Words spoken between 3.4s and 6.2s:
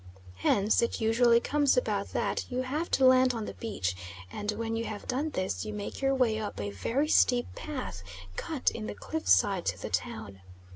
the beach, and when you have done this you make your